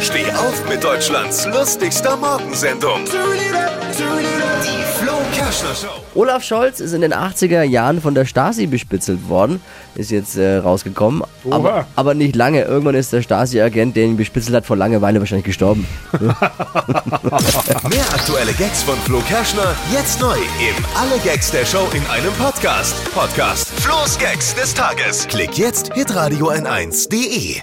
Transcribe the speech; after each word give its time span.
Steh 0.00 0.30
auf 0.32 0.68
mit 0.68 0.84
Deutschlands 0.84 1.46
lustigster 1.46 2.16
Morgensendung. 2.16 3.00
Die 3.06 4.84
Flo 4.98 5.14
Kerschner 5.34 5.74
Show. 5.74 5.88
Olaf 6.14 6.42
Scholz 6.44 6.80
ist 6.80 6.92
in 6.92 7.00
den 7.00 7.14
80er 7.14 7.62
Jahren 7.62 8.02
von 8.02 8.14
der 8.14 8.26
Stasi 8.26 8.66
bespitzelt 8.66 9.28
worden, 9.28 9.60
ist 9.94 10.10
jetzt 10.10 10.36
äh, 10.36 10.56
rausgekommen. 10.58 11.22
Aber, 11.50 11.86
aber 11.96 12.14
nicht 12.14 12.36
lange. 12.36 12.62
Irgendwann 12.62 12.94
ist 12.94 13.12
der 13.12 13.22
Stasi-Agent, 13.22 13.96
der 13.96 14.04
ihn 14.04 14.16
bespitzelt 14.16 14.54
hat, 14.54 14.66
vor 14.66 14.76
Langeweile 14.76 15.18
wahrscheinlich 15.20 15.46
gestorben. 15.46 15.86
Mehr 16.12 18.04
aktuelle 18.12 18.52
Gags 18.52 18.82
von 18.82 18.96
Flo 18.98 19.20
Kerschner 19.20 19.74
jetzt 19.92 20.20
neu 20.20 20.36
im 20.36 20.84
Alle 20.94 21.18
Gags 21.24 21.50
der 21.50 21.64
Show 21.64 21.88
in 21.94 22.04
einem 22.06 22.32
Podcast. 22.34 22.94
Podcast 23.14 23.68
Flo's 23.80 24.18
Gags 24.18 24.54
des 24.54 24.74
Tages. 24.74 25.26
Klick 25.28 25.56
jetzt 25.56 25.94
hitradio 25.94 26.50
n1.de. 26.50 27.62